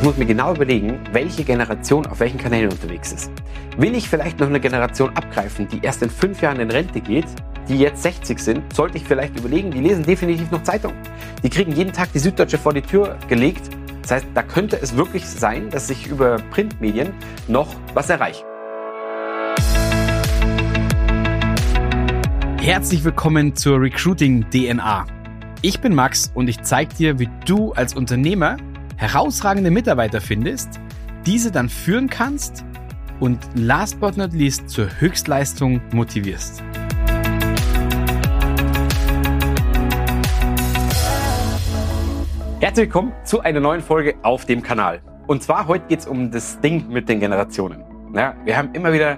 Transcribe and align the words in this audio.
Ich 0.00 0.06
muss 0.06 0.16
mir 0.16 0.24
genau 0.24 0.54
überlegen, 0.54 0.98
welche 1.12 1.44
Generation 1.44 2.06
auf 2.06 2.20
welchen 2.20 2.38
Kanälen 2.38 2.70
unterwegs 2.70 3.12
ist. 3.12 3.30
Will 3.76 3.94
ich 3.94 4.08
vielleicht 4.08 4.40
noch 4.40 4.46
eine 4.46 4.58
Generation 4.58 5.10
abgreifen, 5.10 5.68
die 5.68 5.78
erst 5.82 6.00
in 6.00 6.08
fünf 6.08 6.40
Jahren 6.40 6.58
in 6.58 6.70
Rente 6.70 7.02
geht, 7.02 7.26
die 7.68 7.76
jetzt 7.76 8.02
60 8.02 8.38
sind, 8.38 8.72
sollte 8.72 8.96
ich 8.96 9.04
vielleicht 9.04 9.38
überlegen, 9.38 9.70
die 9.70 9.80
lesen 9.80 10.02
definitiv 10.02 10.50
noch 10.50 10.62
Zeitung. 10.62 10.94
Die 11.42 11.50
kriegen 11.50 11.72
jeden 11.72 11.92
Tag 11.92 12.10
die 12.14 12.18
Süddeutsche 12.18 12.56
vor 12.56 12.72
die 12.72 12.80
Tür 12.80 13.18
gelegt. 13.28 13.68
Das 14.00 14.12
heißt, 14.12 14.26
da 14.32 14.42
könnte 14.42 14.80
es 14.80 14.96
wirklich 14.96 15.26
sein, 15.26 15.68
dass 15.68 15.90
ich 15.90 16.06
über 16.06 16.38
Printmedien 16.50 17.12
noch 17.46 17.68
was 17.92 18.08
erreiche. 18.08 18.42
Herzlich 22.62 23.04
willkommen 23.04 23.54
zur 23.54 23.78
Recruiting 23.78 24.48
DNA. 24.48 25.06
Ich 25.60 25.78
bin 25.82 25.94
Max 25.94 26.30
und 26.32 26.48
ich 26.48 26.62
zeige 26.62 26.94
dir, 26.94 27.18
wie 27.18 27.28
du 27.44 27.72
als 27.74 27.92
Unternehmer 27.92 28.56
herausragende 29.00 29.70
Mitarbeiter 29.70 30.20
findest, 30.20 30.78
diese 31.24 31.50
dann 31.50 31.70
führen 31.70 32.10
kannst 32.10 32.66
und 33.18 33.38
last 33.54 33.98
but 33.98 34.18
not 34.18 34.34
least 34.34 34.68
zur 34.68 34.88
Höchstleistung 35.00 35.80
motivierst. 35.92 36.62
Herzlich 42.60 42.88
willkommen 42.88 43.12
zu 43.24 43.40
einer 43.40 43.60
neuen 43.60 43.80
Folge 43.80 44.16
auf 44.22 44.44
dem 44.44 44.62
Kanal. 44.62 45.00
Und 45.26 45.42
zwar 45.42 45.66
heute 45.66 45.86
geht 45.88 46.00
es 46.00 46.06
um 46.06 46.30
das 46.30 46.60
Ding 46.60 46.86
mit 46.90 47.08
den 47.08 47.20
Generationen. 47.20 47.82
Ja, 48.14 48.34
wir 48.44 48.54
haben 48.54 48.74
immer 48.74 48.92
wieder 48.92 49.16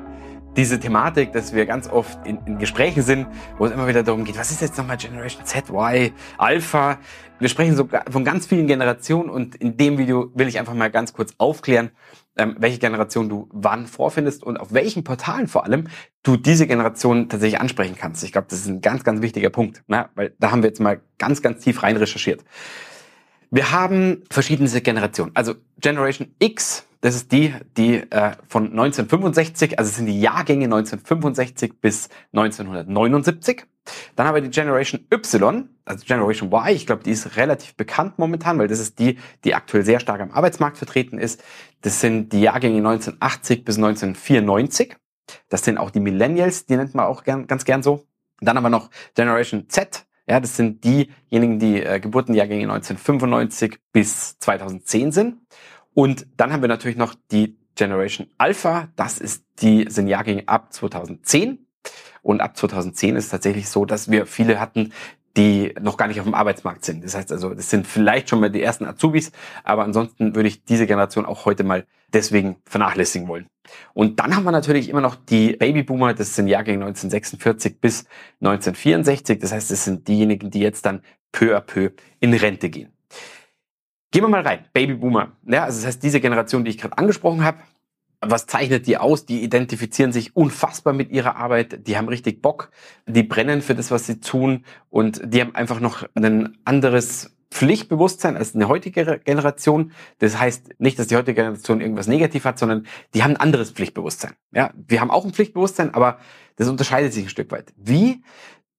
diese 0.56 0.78
Thematik, 0.78 1.32
dass 1.32 1.54
wir 1.54 1.66
ganz 1.66 1.88
oft 1.88 2.26
in, 2.26 2.38
in, 2.46 2.58
Gesprächen 2.58 3.02
sind, 3.02 3.26
wo 3.58 3.66
es 3.66 3.72
immer 3.72 3.88
wieder 3.88 4.02
darum 4.02 4.24
geht, 4.24 4.38
was 4.38 4.50
ist 4.50 4.60
jetzt 4.60 4.76
nochmal 4.76 4.96
Generation 4.96 5.44
Z, 5.44 5.70
Y, 5.70 6.12
Alpha? 6.38 6.98
Wir 7.38 7.48
sprechen 7.48 7.74
sogar 7.74 8.04
von 8.10 8.24
ganz 8.24 8.46
vielen 8.46 8.66
Generationen 8.66 9.30
und 9.30 9.56
in 9.56 9.76
dem 9.76 9.98
Video 9.98 10.30
will 10.34 10.48
ich 10.48 10.58
einfach 10.58 10.74
mal 10.74 10.90
ganz 10.90 11.12
kurz 11.12 11.34
aufklären, 11.38 11.90
ähm, 12.36 12.56
welche 12.58 12.78
Generation 12.78 13.28
du 13.28 13.48
wann 13.52 13.86
vorfindest 13.86 14.44
und 14.44 14.58
auf 14.58 14.72
welchen 14.72 15.04
Portalen 15.04 15.48
vor 15.48 15.64
allem 15.64 15.88
du 16.22 16.36
diese 16.36 16.66
Generation 16.66 17.28
tatsächlich 17.28 17.60
ansprechen 17.60 17.96
kannst. 17.98 18.22
Ich 18.22 18.32
glaube, 18.32 18.46
das 18.48 18.60
ist 18.60 18.68
ein 18.68 18.80
ganz, 18.80 19.04
ganz 19.04 19.22
wichtiger 19.22 19.50
Punkt, 19.50 19.82
ne? 19.88 20.08
weil 20.14 20.34
da 20.38 20.50
haben 20.50 20.62
wir 20.62 20.68
jetzt 20.68 20.80
mal 20.80 21.00
ganz, 21.18 21.42
ganz 21.42 21.64
tief 21.64 21.82
rein 21.82 21.96
recherchiert. 21.96 22.44
Wir 23.54 23.70
haben 23.70 24.24
verschiedene 24.30 24.70
Generationen. 24.80 25.32
Also 25.34 25.56
Generation 25.78 26.34
X, 26.38 26.86
das 27.02 27.14
ist 27.14 27.32
die, 27.32 27.54
die 27.76 27.96
äh, 27.96 28.32
von 28.48 28.70
1965, 28.70 29.78
also 29.78 29.90
sind 29.90 30.06
die 30.06 30.18
Jahrgänge 30.18 30.64
1965 30.64 31.78
bis 31.78 32.08
1979. 32.32 33.66
Dann 34.16 34.26
haben 34.26 34.36
wir 34.36 34.40
die 34.40 34.48
Generation 34.48 35.06
Y, 35.12 35.68
also 35.84 36.06
Generation 36.06 36.50
Y. 36.50 36.74
Ich 36.74 36.86
glaube, 36.86 37.02
die 37.02 37.10
ist 37.10 37.36
relativ 37.36 37.74
bekannt 37.74 38.18
momentan, 38.18 38.58
weil 38.58 38.68
das 38.68 38.78
ist 38.78 38.98
die, 38.98 39.18
die 39.44 39.54
aktuell 39.54 39.84
sehr 39.84 40.00
stark 40.00 40.22
am 40.22 40.30
Arbeitsmarkt 40.30 40.78
vertreten 40.78 41.18
ist. 41.18 41.44
Das 41.82 42.00
sind 42.00 42.32
die 42.32 42.40
Jahrgänge 42.40 42.78
1980 42.78 43.66
bis 43.66 43.76
1994. 43.76 44.96
Das 45.50 45.62
sind 45.62 45.76
auch 45.76 45.90
die 45.90 46.00
Millennials, 46.00 46.64
die 46.64 46.76
nennt 46.76 46.94
man 46.94 47.04
auch 47.04 47.22
gern, 47.22 47.46
ganz 47.46 47.66
gern 47.66 47.82
so. 47.82 48.06
Dann 48.40 48.56
haben 48.56 48.64
wir 48.64 48.70
noch 48.70 48.88
Generation 49.14 49.68
Z. 49.68 50.06
Ja, 50.28 50.40
das 50.40 50.56
sind 50.56 50.84
diejenigen, 50.84 51.58
die 51.58 51.82
äh, 51.82 51.98
Geburtenjahrgänge 52.00 52.64
1995 52.64 53.78
bis 53.92 54.38
2010 54.38 55.12
sind. 55.12 55.36
Und 55.94 56.26
dann 56.36 56.52
haben 56.52 56.62
wir 56.62 56.68
natürlich 56.68 56.96
noch 56.96 57.14
die 57.30 57.58
Generation 57.74 58.28
Alpha. 58.38 58.88
Das 58.96 59.18
ist 59.18 59.44
die, 59.60 59.86
sind 59.88 60.06
Jahrgänge 60.06 60.46
ab 60.46 60.72
2010. 60.72 61.66
Und 62.22 62.40
ab 62.40 62.56
2010 62.56 63.16
ist 63.16 63.24
es 63.24 63.30
tatsächlich 63.30 63.68
so, 63.68 63.84
dass 63.84 64.10
wir 64.10 64.26
viele 64.26 64.60
hatten, 64.60 64.92
die 65.36 65.74
noch 65.80 65.96
gar 65.96 66.08
nicht 66.08 66.20
auf 66.20 66.26
dem 66.26 66.34
Arbeitsmarkt 66.34 66.84
sind. 66.84 67.04
Das 67.04 67.14
heißt 67.14 67.32
also, 67.32 67.54
das 67.54 67.70
sind 67.70 67.86
vielleicht 67.86 68.28
schon 68.28 68.40
mal 68.40 68.50
die 68.50 68.62
ersten 68.62 68.84
Azubis, 68.84 69.32
aber 69.64 69.84
ansonsten 69.84 70.34
würde 70.34 70.48
ich 70.48 70.64
diese 70.64 70.86
Generation 70.86 71.24
auch 71.24 71.46
heute 71.46 71.64
mal 71.64 71.86
deswegen 72.12 72.56
vernachlässigen 72.66 73.28
wollen. 73.28 73.46
Und 73.94 74.20
dann 74.20 74.36
haben 74.36 74.44
wir 74.44 74.52
natürlich 74.52 74.88
immer 74.88 75.00
noch 75.00 75.16
die 75.16 75.56
Babyboomer, 75.56 76.14
das 76.14 76.34
sind 76.34 76.48
Jahrgänge 76.48 76.84
1946 76.84 77.80
bis 77.80 78.04
1964. 78.40 79.38
Das 79.38 79.52
heißt, 79.52 79.70
das 79.70 79.84
sind 79.84 80.08
diejenigen, 80.08 80.50
die 80.50 80.60
jetzt 80.60 80.84
dann 80.84 81.02
peu 81.30 81.56
à 81.56 81.60
peu 81.60 81.90
in 82.20 82.34
Rente 82.34 82.68
gehen. 82.68 82.92
Gehen 84.10 84.24
wir 84.24 84.28
mal 84.28 84.42
rein. 84.42 84.66
Babyboomer. 84.74 85.32
Ja, 85.46 85.64
also 85.64 85.78
das 85.78 85.86
heißt, 85.86 86.02
diese 86.02 86.20
Generation, 86.20 86.64
die 86.64 86.70
ich 86.70 86.78
gerade 86.78 86.98
angesprochen 86.98 87.42
habe, 87.44 87.58
was 88.22 88.46
zeichnet 88.46 88.86
die 88.86 88.96
aus? 88.96 89.26
Die 89.26 89.42
identifizieren 89.42 90.12
sich 90.12 90.36
unfassbar 90.36 90.94
mit 90.94 91.10
ihrer 91.10 91.36
Arbeit, 91.36 91.86
die 91.86 91.96
haben 91.96 92.08
richtig 92.08 92.40
Bock, 92.40 92.70
die 93.06 93.24
brennen 93.24 93.60
für 93.62 93.74
das, 93.74 93.90
was 93.90 94.06
sie 94.06 94.20
tun 94.20 94.64
und 94.90 95.20
die 95.24 95.40
haben 95.40 95.54
einfach 95.54 95.80
noch 95.80 96.08
ein 96.14 96.56
anderes 96.64 97.36
Pflichtbewusstsein 97.50 98.36
als 98.36 98.54
eine 98.54 98.68
heutige 98.68 99.20
Generation. 99.22 99.92
Das 100.18 100.38
heißt 100.38 100.80
nicht, 100.80 100.98
dass 100.98 101.08
die 101.08 101.16
heutige 101.16 101.34
Generation 101.34 101.80
irgendwas 101.80 102.06
negativ 102.06 102.44
hat, 102.44 102.58
sondern 102.58 102.86
die 103.12 103.22
haben 103.22 103.32
ein 103.32 103.36
anderes 103.36 103.72
Pflichtbewusstsein. 103.72 104.32
Ja, 104.52 104.72
wir 104.74 105.00
haben 105.00 105.10
auch 105.10 105.24
ein 105.24 105.34
Pflichtbewusstsein, 105.34 105.92
aber 105.92 106.18
das 106.56 106.68
unterscheidet 106.68 107.12
sich 107.12 107.24
ein 107.24 107.28
Stück 107.28 107.50
weit. 107.50 107.74
Wie? 107.76 108.22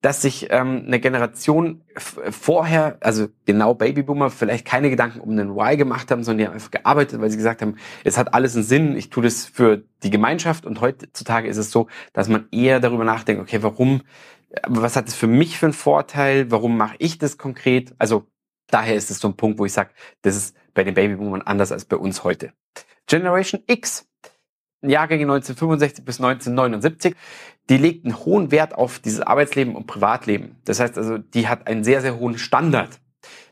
Dass 0.04 0.22
sich 0.22 0.48
ähm, 0.50 0.84
eine 0.86 1.00
Generation 1.00 1.82
vorher, 1.96 2.98
also 3.00 3.30
genau 3.46 3.74
Babyboomer, 3.74 4.30
vielleicht 4.30 4.66
keine 4.66 4.90
Gedanken 4.90 5.22
um 5.22 5.38
den 5.38 5.56
Why 5.56 5.78
gemacht 5.78 6.12
haben, 6.12 6.26
sondern 6.26 6.40
die 6.40 6.46
haben 6.46 6.54
einfach 6.54 6.72
gearbeitet, 6.72 7.22
weil 7.22 7.32
sie 7.32 7.38
gesagt 7.38 7.62
haben, 7.62 7.78
es 8.04 8.18
hat 8.18 8.34
alles 8.34 8.54
einen 8.54 8.66
Sinn, 8.66 8.98
ich 8.98 9.10
tue 9.10 9.24
das 9.24 9.46
für 9.46 9.82
die 10.04 10.10
Gemeinschaft 10.10 10.66
und 10.66 10.82
heutzutage 10.82 11.48
ist 11.48 11.56
es 11.56 11.72
so, 11.72 11.88
dass 12.12 12.28
man 12.28 12.50
eher 12.52 12.82
darüber 12.82 13.06
nachdenkt, 13.06 13.42
okay, 13.42 13.64
warum, 13.64 14.02
was 14.68 14.98
hat 14.98 15.08
es 15.08 15.16
für 15.16 15.28
mich 15.28 15.58
für 15.58 15.68
einen 15.68 15.74
Vorteil, 15.74 16.52
warum 16.52 16.76
mache 16.76 16.96
ich 17.00 17.18
das 17.18 17.38
konkret? 17.38 17.96
Also 17.98 18.28
daher 18.68 18.96
ist 18.96 19.10
es 19.10 19.20
so 19.20 19.30
ein 19.30 19.38
Punkt, 19.38 19.58
wo 19.58 19.64
ich 19.64 19.72
sage, 19.72 19.92
das 20.22 20.36
ist 20.36 20.58
bei 20.74 20.84
den 20.84 20.96
Babyboomern 20.96 21.44
anders 21.44 21.72
als 21.72 21.86
bei 21.86 21.96
uns 21.96 22.26
heute. 22.26 22.52
Generation 23.08 23.64
X 23.68 24.06
Jahrgänge 24.90 25.24
1965 25.24 26.06
bis 26.06 26.20
1979, 26.20 27.16
die 27.70 27.78
legt 27.78 28.06
einen 28.06 28.26
hohen 28.26 28.52
Wert 28.52 28.76
auf 28.76 29.00
dieses 29.00 29.22
Arbeitsleben 29.22 29.76
und 29.76 29.88
Privatleben. 29.88 30.58
Das 30.66 30.80
heißt 30.80 30.98
also, 30.98 31.18
die 31.18 31.48
hat 31.48 31.68
einen 31.68 31.84
sehr, 31.84 32.02
sehr 32.02 32.18
hohen 32.18 32.38
Standard. 32.38 33.00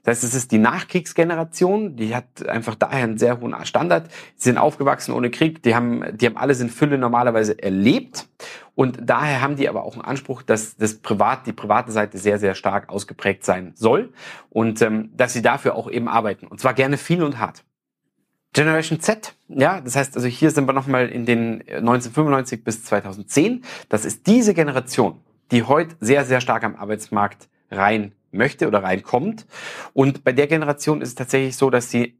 Das 0.04 0.18
heißt, 0.18 0.24
es 0.24 0.34
ist 0.34 0.52
die 0.52 0.58
Nachkriegsgeneration, 0.58 1.96
die 1.96 2.16
hat 2.16 2.48
einfach 2.48 2.76
daher 2.76 3.04
einen 3.04 3.18
sehr 3.18 3.40
hohen 3.40 3.56
Standard. 3.66 4.12
Sie 4.36 4.50
sind 4.50 4.58
aufgewachsen 4.58 5.14
ohne 5.14 5.30
Krieg, 5.30 5.62
die 5.64 5.76
haben, 5.76 6.18
die 6.18 6.26
haben 6.26 6.38
alles 6.38 6.60
in 6.60 6.70
Fülle 6.70 6.98
normalerweise 6.98 7.62
erlebt. 7.62 8.28
Und 8.74 8.98
daher 9.02 9.42
haben 9.42 9.58
die 9.58 9.70
aber 9.70 9.84
auch 9.84 9.94
einen 9.94 10.04
Anspruch, 10.04 10.42
dass 10.42 10.76
das 10.76 10.96
Privat, 10.96 11.46
die 11.46 11.54
private 11.54 11.92
Seite 11.92 12.18
sehr, 12.18 12.40
sehr 12.40 12.56
stark 12.56 12.90
ausgeprägt 12.90 13.46
sein 13.46 13.74
soll. 13.76 14.12
Und 14.50 14.82
ähm, 14.82 15.12
dass 15.16 15.34
sie 15.34 15.42
dafür 15.42 15.76
auch 15.76 15.90
eben 15.90 16.08
arbeiten. 16.08 16.48
Und 16.48 16.60
zwar 16.60 16.74
gerne 16.74 16.98
viel 16.98 17.24
und 17.24 17.38
hart. 17.38 17.64
Generation 18.54 19.00
Z, 19.00 19.36
ja, 19.48 19.80
das 19.80 19.96
heißt 19.96 20.16
also 20.16 20.28
hier 20.28 20.52
sind 20.52 20.68
wir 20.68 20.74
nochmal 20.74 21.08
in 21.08 21.26
den 21.26 21.62
1995 21.62 22.64
bis 22.64 22.84
2010. 22.84 23.64
Das 23.88 24.04
ist 24.04 24.28
diese 24.28 24.54
Generation, 24.54 25.22
die 25.52 25.64
heute 25.64 25.96
sehr, 26.02 26.26
sehr 26.26 26.42
stark 26.42 26.64
am 26.64 26.76
Arbeitsmarkt 26.76 27.48
rein 27.70 28.14
möchte 28.32 28.68
oder 28.68 28.84
reinkommt. 28.84 29.46
Und 29.94 30.24
bei 30.24 30.34
der 30.34 30.48
Generation 30.48 31.02
ist 31.02 31.10
es 31.10 31.16
tatsächlich 31.16 31.56
so, 31.56 31.70
dass 31.70 31.92
sie 31.92 32.20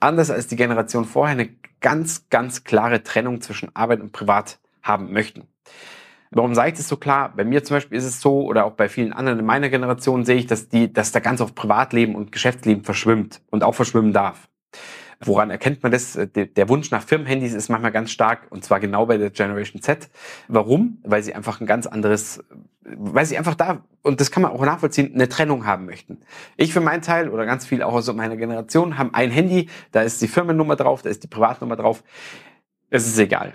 anders 0.00 0.30
als 0.30 0.46
die 0.46 0.56
Generation 0.56 1.04
vorher 1.04 1.32
eine 1.32 1.50
ganz, 1.80 2.28
ganz 2.30 2.64
klare 2.64 3.02
Trennung 3.02 3.40
zwischen 3.40 3.74
Arbeit 3.74 4.00
und 4.00 4.12
Privat 4.12 4.58
haben 4.82 5.12
möchten. 5.12 5.46
Warum 6.30 6.54
sage 6.54 6.70
ich 6.70 6.76
das 6.76 6.88
so 6.88 6.96
klar? 6.96 7.32
Bei 7.36 7.44
mir 7.44 7.64
zum 7.64 7.76
Beispiel 7.76 7.96
ist 7.96 8.04
es 8.04 8.20
so, 8.20 8.42
oder 8.42 8.64
auch 8.64 8.72
bei 8.72 8.88
vielen 8.88 9.12
anderen 9.12 9.38
in 9.38 9.46
meiner 9.46 9.68
Generation 9.68 10.24
sehe 10.24 10.36
ich, 10.36 10.46
dass 10.46 10.68
die, 10.68 10.92
dass 10.92 11.12
da 11.12 11.20
ganz 11.20 11.40
oft 11.40 11.54
Privatleben 11.54 12.14
und 12.14 12.32
Geschäftsleben 12.32 12.84
verschwimmt 12.84 13.40
und 13.50 13.62
auch 13.62 13.74
verschwimmen 13.74 14.12
darf. 14.12 14.48
Woran 15.20 15.50
erkennt 15.50 15.82
man 15.82 15.92
das? 15.92 16.18
Der 16.34 16.68
Wunsch 16.68 16.90
nach 16.90 17.02
Firmenhandys 17.02 17.54
ist 17.54 17.70
manchmal 17.70 17.92
ganz 17.92 18.10
stark 18.10 18.46
und 18.50 18.64
zwar 18.64 18.80
genau 18.80 19.06
bei 19.06 19.16
der 19.16 19.30
Generation 19.30 19.80
Z. 19.80 20.10
Warum? 20.48 20.98
Weil 21.04 21.22
sie 21.22 21.34
einfach 21.34 21.60
ein 21.60 21.66
ganz 21.66 21.86
anderes, 21.86 22.44
weil 22.82 23.24
sie 23.24 23.38
einfach 23.38 23.54
da, 23.54 23.84
und 24.02 24.20
das 24.20 24.30
kann 24.30 24.42
man 24.42 24.52
auch 24.52 24.62
nachvollziehen, 24.62 25.14
eine 25.14 25.28
Trennung 25.28 25.64
haben 25.64 25.86
möchten. 25.86 26.18
Ich 26.58 26.72
für 26.72 26.80
meinen 26.80 27.00
Teil 27.00 27.30
oder 27.30 27.46
ganz 27.46 27.64
viel 27.64 27.82
auch 27.82 27.94
aus 27.94 28.12
meiner 28.12 28.36
Generation 28.36 28.98
haben 28.98 29.14
ein 29.14 29.30
Handy, 29.30 29.70
da 29.90 30.02
ist 30.02 30.20
die 30.20 30.28
Firmennummer 30.28 30.76
drauf, 30.76 31.00
da 31.00 31.08
ist 31.08 31.22
die 31.22 31.28
Privatnummer 31.28 31.76
drauf. 31.76 32.04
Es 32.90 33.06
ist 33.06 33.18
egal. 33.18 33.54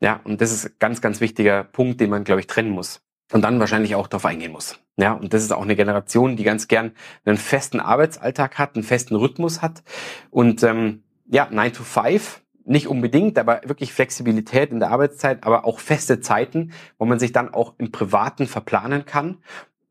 Ja, 0.00 0.20
und 0.24 0.40
das 0.40 0.50
ist 0.50 0.66
ein 0.66 0.72
ganz, 0.78 1.00
ganz 1.00 1.20
wichtiger 1.20 1.64
Punkt, 1.64 2.00
den 2.00 2.10
man, 2.10 2.24
glaube 2.24 2.40
ich, 2.40 2.46
trennen 2.46 2.70
muss 2.70 3.02
und 3.32 3.42
dann 3.42 3.60
wahrscheinlich 3.60 3.94
auch 3.94 4.08
darauf 4.08 4.24
eingehen 4.24 4.52
muss. 4.52 4.78
Ja, 4.98 5.12
und 5.12 5.34
das 5.34 5.42
ist 5.42 5.52
auch 5.52 5.62
eine 5.62 5.76
Generation, 5.76 6.36
die 6.36 6.44
ganz 6.44 6.68
gern 6.68 6.92
einen 7.24 7.36
festen 7.36 7.80
Arbeitsalltag 7.80 8.58
hat, 8.58 8.76
einen 8.76 8.84
festen 8.84 9.14
Rhythmus 9.14 9.60
hat 9.60 9.82
und 10.30 10.62
ähm, 10.62 11.02
ja, 11.26 11.48
9 11.50 11.72
to 11.74 11.82
5 11.82 12.42
nicht 12.64 12.88
unbedingt, 12.88 13.38
aber 13.38 13.60
wirklich 13.64 13.92
Flexibilität 13.92 14.72
in 14.72 14.80
der 14.80 14.90
Arbeitszeit, 14.90 15.44
aber 15.44 15.64
auch 15.64 15.78
feste 15.78 16.20
Zeiten, 16.20 16.72
wo 16.98 17.04
man 17.04 17.18
sich 17.18 17.32
dann 17.32 17.52
auch 17.52 17.74
im 17.78 17.92
Privaten 17.92 18.46
verplanen 18.46 19.06
kann 19.06 19.38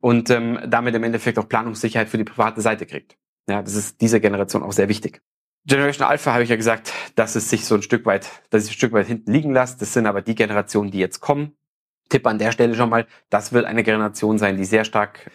und 0.02 0.30
ähm, 0.30 0.60
damit 0.68 0.94
im 0.96 1.04
Endeffekt 1.04 1.40
auch 1.40 1.48
Planungssicherheit 1.48 2.10
für 2.10 2.18
die 2.18 2.26
private 2.26 2.62
Seite 2.62 2.86
kriegt. 2.86 3.18
Ja, 3.48 3.62
das 3.62 3.76
ist 3.76 4.02
dieser 4.02 4.20
Generation 4.20 4.64
auch 4.64 4.74
sehr 4.74 4.90
wichtig. 4.90 5.22
Generation 5.66 6.08
Alpha 6.08 6.34
habe 6.34 6.44
ich 6.44 6.50
ja 6.50 6.58
gesagt, 6.58 6.94
dass 7.16 7.36
es 7.36 7.50
sich 7.50 7.66
so 7.66 7.76
ein 7.76 7.82
Stück 7.82 8.06
weit, 8.06 8.30
dass 8.50 8.66
ich 8.66 8.72
ein 8.72 8.74
Stück 8.74 8.94
weit 8.94 9.08
hinten 9.08 9.32
liegen 9.32 9.54
lässt. 9.54 9.82
Das 9.82 9.94
sind 9.94 10.06
aber 10.06 10.22
die 10.22 10.36
Generationen, 10.36 10.92
die 10.92 11.00
jetzt 11.00 11.22
kommen, 11.22 11.56
Tipp 12.10 12.26
an 12.28 12.40
der 12.40 12.52
Stelle 12.52 12.76
schon 12.76 12.90
mal, 12.90 13.06
das 13.30 13.54
wird 13.54 13.66
eine 13.66 13.84
Generation 13.84 14.38
sein, 14.38 14.58
die 14.58 14.66
sehr 14.66 14.86
stark 14.86 15.32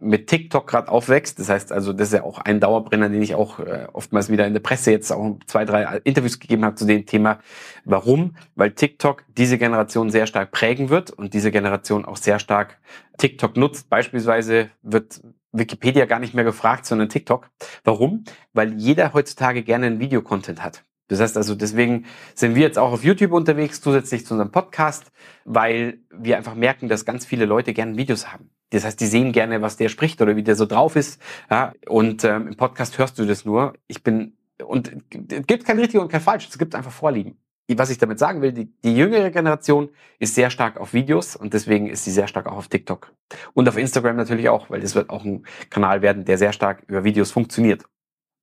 mit 0.00 0.26
TikTok 0.26 0.66
gerade 0.66 0.90
aufwächst. 0.90 1.38
Das 1.38 1.48
heißt 1.48 1.72
also, 1.72 1.92
das 1.92 2.08
ist 2.08 2.14
ja 2.14 2.22
auch 2.22 2.38
ein 2.38 2.60
Dauerbrenner, 2.60 3.08
den 3.08 3.22
ich 3.22 3.34
auch 3.34 3.58
äh, 3.60 3.86
oftmals 3.92 4.30
wieder 4.30 4.46
in 4.46 4.52
der 4.52 4.60
Presse 4.60 4.90
jetzt 4.90 5.10
auch 5.10 5.38
zwei, 5.46 5.64
drei 5.64 6.00
Interviews 6.04 6.38
gegeben 6.38 6.64
habe 6.64 6.74
zu 6.74 6.86
dem 6.86 7.06
Thema. 7.06 7.38
Warum? 7.84 8.36
Weil 8.54 8.72
TikTok 8.72 9.24
diese 9.36 9.58
Generation 9.58 10.10
sehr 10.10 10.26
stark 10.26 10.50
prägen 10.50 10.90
wird 10.90 11.10
und 11.10 11.34
diese 11.34 11.50
Generation 11.50 12.04
auch 12.04 12.16
sehr 12.16 12.38
stark 12.38 12.78
TikTok 13.18 13.56
nutzt. 13.56 13.88
Beispielsweise 13.88 14.70
wird 14.82 15.20
Wikipedia 15.52 16.06
gar 16.06 16.18
nicht 16.18 16.34
mehr 16.34 16.44
gefragt, 16.44 16.86
sondern 16.86 17.08
TikTok. 17.08 17.48
Warum? 17.84 18.24
Weil 18.52 18.74
jeder 18.74 19.12
heutzutage 19.12 19.62
gerne 19.62 19.86
einen 19.86 20.00
Videocontent 20.00 20.62
hat. 20.62 20.84
Das 21.12 21.20
heißt 21.20 21.36
also, 21.36 21.54
deswegen 21.54 22.06
sind 22.34 22.54
wir 22.54 22.62
jetzt 22.62 22.78
auch 22.78 22.90
auf 22.90 23.04
YouTube 23.04 23.32
unterwegs, 23.32 23.82
zusätzlich 23.82 24.24
zu 24.24 24.32
unserem 24.32 24.50
Podcast, 24.50 25.12
weil 25.44 25.98
wir 26.10 26.38
einfach 26.38 26.54
merken, 26.54 26.88
dass 26.88 27.04
ganz 27.04 27.26
viele 27.26 27.44
Leute 27.44 27.74
gerne 27.74 27.98
Videos 27.98 28.32
haben. 28.32 28.48
Das 28.70 28.86
heißt, 28.86 28.98
die 28.98 29.06
sehen 29.06 29.32
gerne, 29.32 29.60
was 29.60 29.76
der 29.76 29.90
spricht 29.90 30.22
oder 30.22 30.36
wie 30.36 30.42
der 30.42 30.56
so 30.56 30.64
drauf 30.64 30.96
ist. 30.96 31.20
Ja, 31.50 31.74
und 31.86 32.24
ähm, 32.24 32.48
im 32.48 32.56
Podcast 32.56 32.96
hörst 32.96 33.18
du 33.18 33.26
das 33.26 33.44
nur. 33.44 33.74
Ich 33.88 34.02
bin, 34.02 34.38
und 34.64 34.90
es 35.12 35.46
gibt 35.46 35.66
kein 35.66 35.78
richtig 35.78 36.00
und 36.00 36.08
kein 36.08 36.22
falsch, 36.22 36.48
es 36.48 36.56
gibt 36.56 36.74
einfach 36.74 36.90
Vorlieben. 36.90 37.36
Was 37.68 37.90
ich 37.90 37.98
damit 37.98 38.18
sagen 38.18 38.40
will, 38.40 38.52
die, 38.52 38.72
die 38.82 38.96
jüngere 38.96 39.30
Generation 39.30 39.90
ist 40.18 40.34
sehr 40.34 40.48
stark 40.48 40.80
auf 40.80 40.94
Videos 40.94 41.36
und 41.36 41.52
deswegen 41.52 41.88
ist 41.88 42.04
sie 42.04 42.10
sehr 42.10 42.26
stark 42.26 42.46
auch 42.46 42.56
auf 42.56 42.68
TikTok. 42.68 43.12
Und 43.52 43.68
auf 43.68 43.76
Instagram 43.76 44.16
natürlich 44.16 44.48
auch, 44.48 44.70
weil 44.70 44.80
das 44.80 44.94
wird 44.94 45.10
auch 45.10 45.24
ein 45.24 45.44
Kanal 45.68 46.00
werden, 46.00 46.24
der 46.24 46.38
sehr 46.38 46.54
stark 46.54 46.82
über 46.86 47.04
Videos 47.04 47.30
funktioniert. 47.30 47.84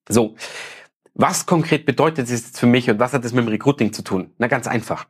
So, 0.08 0.36
was 1.22 1.46
konkret 1.46 1.86
bedeutet 1.86 2.28
es 2.28 2.32
jetzt 2.32 2.60
für 2.60 2.66
mich 2.66 2.90
und 2.90 2.98
was 2.98 3.12
hat 3.12 3.26
das 3.26 3.34
mit 3.34 3.44
dem 3.44 3.50
Recruiting 3.50 3.92
zu 3.92 4.06
tun? 4.06 4.32
Na 4.38 4.48
ganz 4.48 4.68
einfach. 4.68 5.06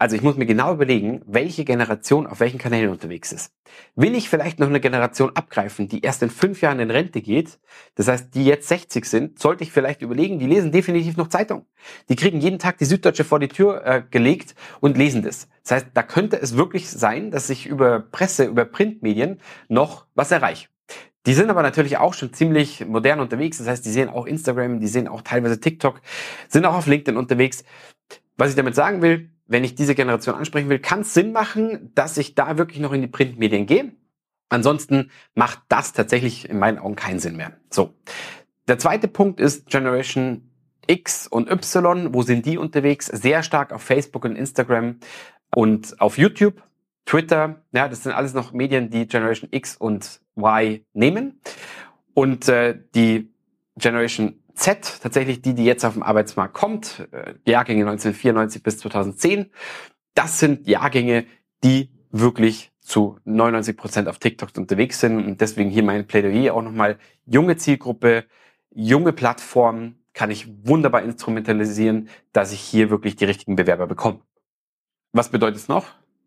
Also 0.00 0.16
ich 0.16 0.22
muss 0.22 0.36
mir 0.36 0.46
genau 0.46 0.74
überlegen, 0.74 1.22
welche 1.26 1.64
Generation 1.64 2.26
auf 2.26 2.40
welchen 2.40 2.58
Kanälen 2.58 2.90
unterwegs 2.90 3.30
ist. 3.30 3.52
Will 3.94 4.16
ich 4.16 4.28
vielleicht 4.28 4.58
noch 4.58 4.66
eine 4.66 4.80
Generation 4.80 5.30
abgreifen, 5.36 5.86
die 5.86 6.02
erst 6.02 6.24
in 6.24 6.30
fünf 6.30 6.60
Jahren 6.60 6.80
in 6.80 6.90
Rente 6.90 7.22
geht, 7.22 7.60
das 7.94 8.08
heißt, 8.08 8.34
die 8.34 8.44
jetzt 8.44 8.66
60 8.66 9.04
sind, 9.04 9.38
sollte 9.38 9.62
ich 9.62 9.70
vielleicht 9.70 10.02
überlegen, 10.02 10.40
die 10.40 10.46
lesen 10.46 10.72
definitiv 10.72 11.16
noch 11.16 11.28
Zeitung. 11.28 11.66
Die 12.08 12.16
kriegen 12.16 12.40
jeden 12.40 12.58
Tag 12.58 12.78
die 12.78 12.84
Süddeutsche 12.84 13.22
vor 13.22 13.38
die 13.38 13.46
Tür 13.46 13.86
äh, 13.86 14.02
gelegt 14.10 14.56
und 14.80 14.98
lesen 14.98 15.22
das. 15.22 15.46
Das 15.62 15.70
heißt, 15.70 15.86
da 15.94 16.02
könnte 16.02 16.36
es 16.36 16.56
wirklich 16.56 16.90
sein, 16.90 17.30
dass 17.30 17.48
ich 17.48 17.66
über 17.66 18.00
Presse, 18.00 18.46
über 18.46 18.64
Printmedien 18.64 19.40
noch 19.68 20.06
was 20.16 20.32
erreiche. 20.32 20.66
Die 21.26 21.34
sind 21.34 21.50
aber 21.50 21.62
natürlich 21.62 21.96
auch 21.96 22.14
schon 22.14 22.32
ziemlich 22.32 22.84
modern 22.86 23.20
unterwegs. 23.20 23.58
Das 23.58 23.66
heißt, 23.66 23.84
die 23.84 23.90
sehen 23.90 24.08
auch 24.08 24.26
Instagram, 24.26 24.80
die 24.80 24.88
sehen 24.88 25.08
auch 25.08 25.22
teilweise 25.22 25.58
TikTok, 25.60 26.00
sind 26.48 26.66
auch 26.66 26.74
auf 26.74 26.86
LinkedIn 26.86 27.16
unterwegs. 27.16 27.64
Was 28.36 28.50
ich 28.50 28.56
damit 28.56 28.74
sagen 28.74 29.00
will, 29.00 29.30
wenn 29.46 29.64
ich 29.64 29.74
diese 29.74 29.94
Generation 29.94 30.34
ansprechen 30.34 30.68
will, 30.68 30.78
kann 30.78 31.00
es 31.00 31.14
Sinn 31.14 31.32
machen, 31.32 31.92
dass 31.94 32.16
ich 32.16 32.34
da 32.34 32.58
wirklich 32.58 32.80
noch 32.80 32.92
in 32.92 33.02
die 33.02 33.08
Printmedien 33.08 33.66
gehe. 33.66 33.92
Ansonsten 34.48 35.10
macht 35.34 35.60
das 35.68 35.92
tatsächlich 35.92 36.48
in 36.48 36.58
meinen 36.58 36.78
Augen 36.78 36.96
keinen 36.96 37.20
Sinn 37.20 37.36
mehr. 37.36 37.52
So. 37.70 37.94
Der 38.68 38.78
zweite 38.78 39.08
Punkt 39.08 39.40
ist 39.40 39.66
Generation 39.66 40.50
X 40.86 41.26
und 41.26 41.50
Y. 41.50 42.14
Wo 42.14 42.22
sind 42.22 42.46
die 42.46 42.58
unterwegs? 42.58 43.06
Sehr 43.06 43.42
stark 43.42 43.72
auf 43.72 43.82
Facebook 43.82 44.24
und 44.24 44.36
Instagram 44.36 44.98
und 45.54 46.00
auf 46.00 46.18
YouTube. 46.18 46.62
Twitter, 47.06 47.62
ja, 47.72 47.88
das 47.88 48.02
sind 48.02 48.12
alles 48.12 48.32
noch 48.32 48.52
Medien, 48.52 48.88
die 48.88 49.06
Generation 49.06 49.48
X 49.52 49.76
und 49.76 50.20
Y 50.36 50.84
nehmen. 50.92 51.40
Und 52.14 52.48
äh, 52.48 52.78
die 52.94 53.32
Generation 53.76 54.40
Z, 54.54 55.00
tatsächlich 55.02 55.42
die, 55.42 55.54
die 55.54 55.64
jetzt 55.64 55.84
auf 55.84 55.94
dem 55.94 56.02
Arbeitsmarkt 56.02 56.54
kommt, 56.54 57.08
äh, 57.10 57.34
Jahrgänge 57.46 57.82
1994 57.82 58.62
bis 58.62 58.78
2010, 58.78 59.50
das 60.14 60.38
sind 60.38 60.68
Jahrgänge, 60.68 61.26
die 61.64 61.90
wirklich 62.10 62.72
zu 62.80 63.18
99 63.24 63.76
Prozent 63.76 64.08
auf 64.08 64.18
TikTok 64.18 64.50
unterwegs 64.56 65.00
sind. 65.00 65.24
Und 65.24 65.40
deswegen 65.40 65.70
hier 65.70 65.82
mein 65.82 66.06
Plädoyer 66.06 66.54
auch 66.54 66.62
nochmal. 66.62 66.98
Junge 67.26 67.56
Zielgruppe, 67.56 68.24
junge 68.70 69.12
Plattformen 69.12 69.98
kann 70.12 70.30
ich 70.30 70.46
wunderbar 70.64 71.02
instrumentalisieren, 71.02 72.08
dass 72.32 72.52
ich 72.52 72.60
hier 72.60 72.90
wirklich 72.90 73.16
die 73.16 73.24
richtigen 73.24 73.56
Bewerber 73.56 73.86
bekomme. 73.86 74.20
Was 75.12 75.30
bedeutet 75.30 75.56
es 75.56 75.68
noch? 75.68 75.86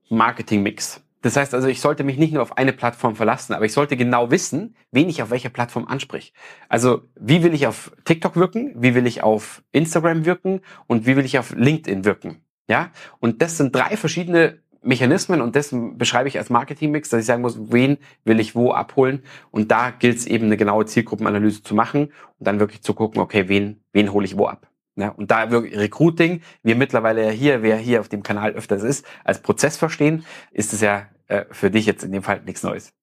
Marketingmix. 0.09 1.01
Das 1.27 1.35
heißt 1.35 1.53
also, 1.53 1.68
ich 1.68 1.81
sollte 1.81 2.06
mich 2.06 2.18
nicht 2.18 2.31
nur 2.31 2.41
auf 2.41 2.57
eine 2.57 2.71
Plattform 2.71 3.18
verlassen, 3.18 3.51
aber 3.51 3.65
ich 3.65 3.74
sollte 3.74 3.97
genau 3.97 4.31
wissen, 4.31 4.77
wen 4.94 5.09
ich 5.09 5.21
auf 5.21 5.29
welcher 5.29 5.50
Plattform 5.50 5.85
anspreche. 5.85 6.31
Also, 6.69 7.01
wie 7.19 7.44
will 7.44 7.53
ich 7.53 7.68
auf 7.68 7.91
TikTok 8.06 8.38
wirken? 8.38 8.71
Wie 8.77 8.95
will 8.95 9.06
ich 9.06 9.24
auf 9.24 9.62
Instagram 9.74 10.24
wirken? 10.24 10.62
Und 10.85 11.06
wie 11.06 11.18
will 11.18 11.25
ich 11.25 11.38
auf 11.38 11.53
LinkedIn 11.53 12.06
wirken? 12.06 12.38
Ja? 12.69 12.91
Und 13.19 13.41
das 13.41 13.57
sind 13.57 13.75
drei 13.75 13.97
verschiedene 13.97 14.59
Mechanismen 14.81 15.41
und 15.41 15.57
das 15.57 15.75
beschreibe 15.95 16.29
ich 16.29 16.38
als 16.38 16.50
Marketingmix, 16.50 17.09
dass 17.09 17.19
ich 17.19 17.25
sagen 17.25 17.41
muss, 17.41 17.73
wen 17.73 17.97
will 18.23 18.39
ich 18.39 18.56
wo 18.56 18.71
abholen 18.71 19.21
und 19.51 19.69
da 19.69 19.89
gilt 19.89 20.19
es 20.19 20.27
eben 20.27 20.45
eine 20.45 20.56
genaue 20.56 20.85
Zielgruppenanalyse 20.85 21.62
zu 21.62 21.75
machen 21.75 22.13
und 22.39 22.47
dann 22.47 22.62
wirklich 22.62 22.83
zu 22.83 22.94
gucken, 22.94 23.19
okay, 23.19 23.50
wen, 23.50 23.81
wen 23.91 24.13
hole 24.13 24.23
ich 24.23 24.38
wo 24.38 24.47
ab. 24.47 24.69
Ja, 24.95 25.09
und 25.09 25.30
da 25.30 25.51
wirklich 25.51 25.77
Recruiting, 25.77 26.41
wir 26.63 26.77
mittlerweile 26.77 27.25
ja 27.25 27.31
hier, 27.31 27.63
wer 27.63 27.75
hier 27.75 28.00
auf 28.00 28.07
dem 28.07 28.23
Kanal 28.23 28.53
öfters 28.53 28.81
ist, 28.81 29.06
als 29.25 29.41
Prozess 29.41 29.75
verstehen, 29.75 30.23
ist 30.51 30.71
es 30.71 30.80
ja 30.80 31.07
äh, 31.27 31.45
für 31.51 31.71
dich 31.71 31.85
jetzt 31.85 32.03
in 32.03 32.12
dem 32.12 32.24
Fall 32.24 32.41
nichts 32.45 32.63
Neues. 32.63 32.94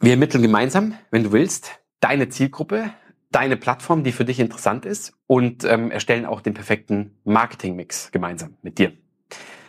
Wir 0.00 0.12
ermitteln 0.12 0.42
gemeinsam, 0.42 0.94
wenn 1.10 1.24
du 1.24 1.32
willst, 1.32 1.80
deine 2.00 2.28
Zielgruppe, 2.28 2.90
deine 3.30 3.56
Plattform, 3.56 4.04
die 4.04 4.12
für 4.12 4.24
dich 4.24 4.40
interessant 4.40 4.84
ist 4.84 5.14
und 5.26 5.64
ähm, 5.64 5.90
erstellen 5.90 6.26
auch 6.26 6.40
den 6.40 6.54
perfekten 6.54 7.18
Marketingmix 7.24 8.10
gemeinsam 8.12 8.56
mit 8.62 8.78
dir. 8.78 8.92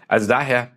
Also 0.08 0.28
daher 0.28 0.72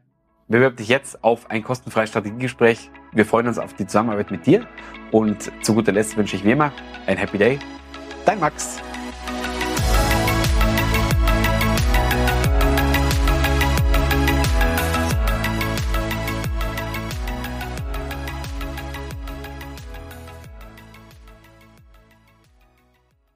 bewirb 0.48 0.76
dich 0.76 0.88
jetzt 0.88 1.22
auf 1.22 1.50
ein 1.50 1.62
kostenfreies 1.62 2.10
Strategiegespräch. 2.10 2.90
Wir 3.12 3.24
freuen 3.24 3.46
uns 3.46 3.58
auf 3.58 3.74
die 3.74 3.86
Zusammenarbeit 3.86 4.30
mit 4.30 4.46
dir 4.46 4.66
und 5.12 5.50
zu 5.64 5.74
guter 5.74 5.92
Letzt 5.92 6.16
wünsche 6.16 6.36
ich 6.36 6.44
wie 6.44 6.52
immer 6.52 6.72
ein 7.06 7.16
Happy 7.16 7.38
Day. 7.38 7.58
Dein 8.24 8.40
Max. 8.40 8.80